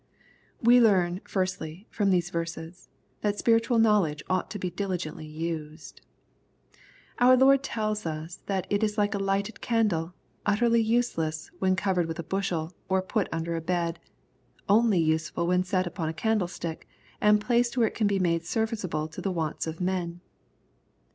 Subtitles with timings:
[0.35, 2.89] * We learn, firstly, from these verses,
[3.21, 6.01] that spiritual knowledge oiight to be diligently used.
[7.19, 12.07] Our Lord tells us that it is like a lighted candle, utterly useless, when covered
[12.07, 13.99] with a bushel, or put under a bed,—
[14.67, 16.87] only useful when set upon a candlestick,
[17.21, 20.19] and placed where it can be made serviceable to the wants of men.